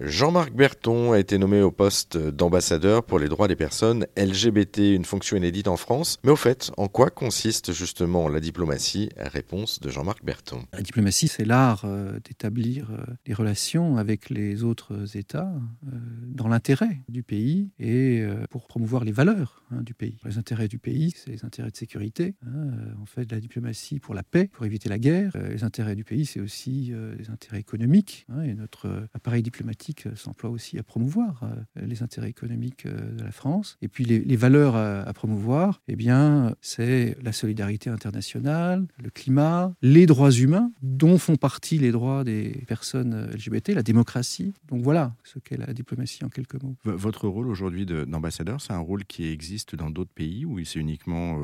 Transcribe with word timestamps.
Jean-Marc 0.00 0.52
Berton 0.52 1.12
a 1.12 1.18
été 1.18 1.38
nommé 1.38 1.60
au 1.60 1.72
poste 1.72 2.16
d'ambassadeur 2.16 3.02
pour 3.02 3.18
les 3.18 3.28
droits 3.28 3.48
des 3.48 3.56
personnes 3.56 4.06
LGBT, 4.16 4.78
une 4.94 5.04
fonction 5.04 5.36
inédite 5.36 5.66
en 5.66 5.76
France. 5.76 6.18
Mais 6.22 6.30
au 6.30 6.36
fait, 6.36 6.70
en 6.76 6.86
quoi 6.86 7.10
consiste 7.10 7.72
justement 7.72 8.28
la 8.28 8.38
diplomatie? 8.38 9.08
Réponse 9.16 9.80
de 9.80 9.90
Jean-Marc 9.90 10.24
Berton. 10.24 10.62
La 10.72 10.82
diplomatie, 10.82 11.26
c'est 11.26 11.44
l'art 11.44 11.82
euh, 11.84 12.20
d'établir 12.24 12.90
euh, 12.92 13.04
des 13.24 13.34
relations 13.34 13.96
avec 13.96 14.30
les 14.30 14.62
autres 14.62 15.16
États 15.16 15.50
euh, 15.86 15.96
dans 16.26 16.46
l'intérêt 16.46 17.00
du 17.08 17.24
pays 17.24 17.70
et 17.80 18.24
pour 18.50 18.68
promouvoir 18.68 19.04
les 19.04 19.12
valeurs 19.12 19.64
hein, 19.72 19.82
du 19.82 19.94
pays. 19.94 20.18
Les 20.24 20.38
intérêts 20.38 20.68
du 20.68 20.78
pays, 20.78 21.12
c'est 21.16 21.30
les 21.30 21.44
intérêts 21.44 21.70
de 21.70 21.76
sécurité. 21.76 22.36
Hein, 22.46 22.70
on 23.02 23.06
fait 23.06 23.30
la 23.30 23.40
diplomatie 23.40 23.98
pour 23.98 24.14
la 24.14 24.22
paix, 24.22 24.48
pour 24.52 24.64
éviter 24.64 24.88
la 24.88 24.98
guerre. 24.98 25.32
Les 25.50 25.64
intérêts 25.64 25.96
du 25.96 26.04
pays, 26.04 26.26
c'est 26.26 26.40
aussi 26.40 26.92
les 27.18 27.30
intérêts 27.30 27.58
économiques. 27.58 28.26
Hein, 28.28 28.42
et 28.42 28.54
notre 28.54 29.08
appareil 29.14 29.42
diplomatique 29.42 29.87
euh, 30.06 30.14
s'emploie 30.14 30.50
aussi 30.50 30.78
à 30.78 30.82
promouvoir 30.82 31.42
euh, 31.42 31.86
les 31.86 32.02
intérêts 32.02 32.28
économiques 32.28 32.86
euh, 32.86 33.12
de 33.12 33.24
la 33.24 33.32
France. 33.32 33.76
Et 33.82 33.88
puis 33.88 34.04
les, 34.04 34.36
valeurs 34.36 34.76
à, 34.76 35.12
promouvoir, 35.12 35.80
eh 35.88 35.96
bien, 35.96 36.54
c'est 36.60 37.16
la 37.22 37.32
solidarité 37.32 37.90
internationale, 37.90 38.86
le 39.02 39.10
climat, 39.10 39.72
les 39.82 40.06
droits 40.06 40.30
humains, 40.30 40.70
dont 40.82 41.18
font 41.18 41.36
partie 41.36 41.78
les 41.78 41.90
droits 41.90 42.22
des 42.22 42.64
personnes 42.68 43.28
LGBT, 43.32 43.70
la 43.70 43.82
démocratie. 43.82 44.54
Donc 44.68 44.82
voilà 44.82 45.14
ce 45.24 45.40
qu'est 45.40 45.56
la 45.56 45.72
diplomatie 45.72 46.24
en 46.24 46.28
quelques 46.28 46.62
mots. 46.62 46.76
Votre 46.84 47.26
rôle 47.26 47.48
aujourd'hui 47.48 47.84
d'ambassadeur, 47.84 48.60
c'est 48.60 48.72
un 48.72 48.78
rôle 48.78 49.04
qui 49.04 49.26
existe 49.26 49.74
dans 49.74 49.90
d'autres 49.90 50.12
pays 50.12 50.44
ou 50.44 50.62
c'est 50.64 50.78
uniquement 50.78 51.42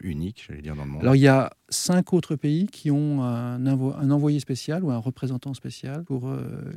unique, 0.00 0.44
j'allais 0.46 0.62
dire, 0.62 0.76
dans 0.76 0.84
le 0.84 0.90
monde? 0.90 1.02
Alors 1.02 1.16
il 1.16 1.22
y 1.22 1.28
a 1.28 1.52
cinq 1.68 2.12
autres 2.12 2.36
pays 2.36 2.66
qui 2.66 2.90
ont 2.90 3.22
un, 3.22 3.64
un 3.66 4.10
envoyé 4.10 4.40
spécial 4.40 4.84
ou 4.84 4.90
un 4.90 4.98
représentant 4.98 5.54
spécial 5.54 6.04
pour 6.04 6.30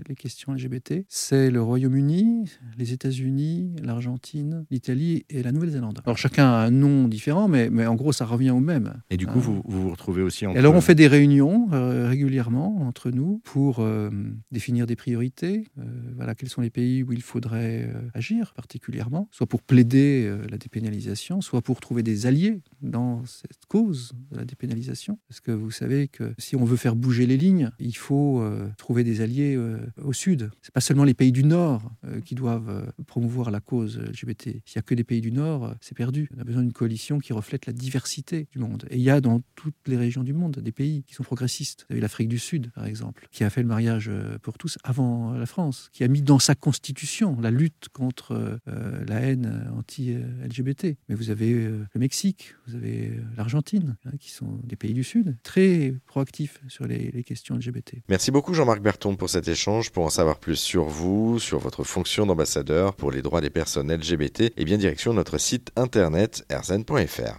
les 0.07 0.15
questions 0.15 0.53
LGBT 0.53 0.99
c'est 1.07 1.51
le 1.51 1.61
Royaume-Uni, 1.61 2.45
les 2.77 2.93
États-Unis, 2.93 3.75
l'Argentine, 3.83 4.65
l'Italie 4.71 5.25
et 5.29 5.43
la 5.43 5.51
Nouvelle-Zélande. 5.51 6.01
Alors 6.05 6.17
chacun 6.17 6.45
a 6.45 6.65
un 6.65 6.71
nom 6.71 7.07
différent, 7.07 7.47
mais, 7.47 7.69
mais 7.69 7.85
en 7.85 7.95
gros, 7.95 8.11
ça 8.11 8.25
revient 8.25 8.51
au 8.51 8.59
même. 8.59 8.93
Et 9.09 9.17
du 9.17 9.27
coup, 9.27 9.39
vous, 9.39 9.61
vous, 9.65 9.91
retrouvez 9.91 10.21
aussi 10.21 10.45
entre... 10.45 10.57
alors, 10.57 10.73
on 10.73 10.81
fait 10.81 10.95
des 10.95 11.07
réunions 11.07 11.67
euh, 11.73 12.07
régulièrement 12.07 12.81
entre 12.81 13.11
nous 13.11 13.41
pour 13.43 13.79
euh, 13.79 14.09
définir 14.51 14.87
des 14.87 14.95
priorités. 14.95 15.67
Euh, 15.77 15.83
voilà, 16.15 16.35
quels 16.35 16.49
sont 16.49 16.61
les 16.61 16.69
pays 16.69 17.03
où 17.03 17.11
il 17.11 17.21
faudrait 17.21 17.91
agir 18.13 18.53
particulièrement, 18.53 19.27
soit 19.31 19.47
pour 19.47 19.61
plaider 19.61 20.33
la 20.49 20.57
dépénalisation, 20.57 21.41
soit 21.41 21.61
pour 21.61 21.79
trouver 21.79 22.03
des 22.03 22.25
alliés 22.25 22.61
dans 22.81 23.25
cette 23.25 23.65
cause 23.67 24.13
de 24.31 24.37
la 24.37 24.45
dépénalisation. 24.45 24.78
Parce 25.27 25.39
que 25.41 25.51
vous 25.51 25.71
savez 25.71 26.07
que 26.07 26.33
si 26.37 26.55
on 26.55 26.65
veut 26.65 26.77
faire 26.77 26.95
bouger 26.95 27.25
les 27.25 27.37
lignes, 27.37 27.71
il 27.79 27.95
faut 27.95 28.43
trouver 28.77 29.03
des 29.03 29.21
alliés 29.21 29.57
au 30.01 30.13
sud. 30.13 30.49
C'est 30.61 30.73
pas 30.73 30.81
seulement 30.81 31.03
les 31.03 31.13
pays 31.13 31.31
du 31.31 31.43
Nord 31.43 31.91
euh, 32.05 32.21
qui 32.21 32.35
doivent 32.35 32.69
euh, 32.69 33.03
promouvoir 33.05 33.51
la 33.51 33.59
cause 33.59 33.97
LGBT. 33.97 34.43
S'il 34.43 34.77
n'y 34.77 34.79
a 34.79 34.81
que 34.81 34.95
des 34.95 35.03
pays 35.03 35.21
du 35.21 35.31
Nord, 35.31 35.65
euh, 35.65 35.73
c'est 35.81 35.95
perdu. 35.95 36.29
On 36.35 36.39
a 36.39 36.43
besoin 36.43 36.61
d'une 36.61 36.73
coalition 36.73 37.19
qui 37.19 37.33
reflète 37.33 37.65
la 37.65 37.73
diversité 37.73 38.47
du 38.51 38.59
monde. 38.59 38.85
Et 38.89 38.97
il 38.97 39.01
y 39.01 39.09
a 39.09 39.21
dans 39.21 39.41
toutes 39.55 39.75
les 39.87 39.97
régions 39.97 40.23
du 40.23 40.33
monde 40.33 40.59
des 40.59 40.71
pays 40.71 41.03
qui 41.03 41.13
sont 41.13 41.23
progressistes. 41.23 41.85
Vous 41.89 41.93
avez 41.93 42.01
l'Afrique 42.01 42.29
du 42.29 42.39
Sud, 42.39 42.71
par 42.71 42.85
exemple, 42.85 43.27
qui 43.31 43.43
a 43.43 43.49
fait 43.49 43.61
le 43.61 43.67
mariage 43.67 44.11
pour 44.41 44.57
tous 44.57 44.77
avant 44.83 45.33
la 45.33 45.45
France, 45.45 45.89
qui 45.91 46.03
a 46.03 46.07
mis 46.07 46.21
dans 46.21 46.39
sa 46.39 46.55
constitution 46.55 47.39
la 47.39 47.51
lutte 47.51 47.89
contre 47.91 48.59
la 48.65 49.19
haine 49.21 49.69
anti-LGBT. 49.77 50.97
Mais 51.07 51.15
vous 51.15 51.29
avez 51.29 51.53
le 51.53 51.99
Mexique, 51.99 52.55
vous 52.67 52.75
avez 52.75 53.19
l'Argentine, 53.37 53.97
hein, 54.05 54.11
qui 54.19 54.31
sont 54.31 54.59
des 54.69 54.77
pays 54.77 54.93
du 54.93 55.03
Sud, 55.03 55.35
très 55.43 55.93
proactifs 56.05 56.61
sur 56.69 56.87
les, 56.87 57.23
questions 57.23 57.55
LGBT. 57.55 57.97
Merci 58.07 58.31
beaucoup 58.31 58.53
Jean-Marc 58.53 58.81
Berton 58.81 59.15
pour 59.15 59.29
cet 59.29 59.47
échange. 59.47 59.91
Pour 59.91 60.05
en 60.05 60.09
savoir 60.09 60.39
plus 60.39 60.55
sur 60.55 60.85
vous, 60.85 61.39
sur 61.39 61.59
votre 61.59 61.83
fonction 61.83 62.25
d'ambassadeur 62.25 62.95
pour 62.95 63.11
les 63.11 63.21
droits 63.21 63.41
des 63.41 63.49
personnes 63.49 63.93
LGBT, 63.93 64.53
et 64.55 64.65
bien 64.65 64.77
direction 64.77 65.13
notre 65.13 65.37
site 65.37 65.71
internet 65.75 66.45
erzen.fr. 66.49 67.37